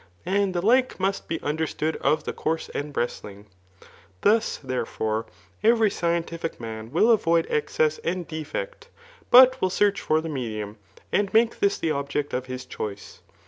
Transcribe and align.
And 0.25 0.55
the 0.55 0.63
like 0.65 0.99
must 0.99 1.27
be 1.27 1.39
understood, 1.43 1.95
of 1.97 2.23
the 2.23 2.33
course 2.33 2.69
and 2.69 2.97
wrestling. 2.97 3.45
Thus, 4.21 4.57
therefore, 4.57 5.27
every 5.63 5.91
scienti||; 5.91 6.59
man/will 6.59 7.11
avoid 7.11 7.45
excess 7.51 7.99
and 7.99 8.27
defect, 8.27 8.87
but 9.29 9.61
will 9.61 9.69
search 9.69 10.01
for. 10.01 10.19
the 10.19 10.27
medium, 10.27 10.77
and 11.11 11.31
make 11.35 11.59
this 11.59 11.77
the 11.77 11.91
object 11.91 12.33
of 12.33 12.47
his 12.47 12.65
choice. 12.65 13.21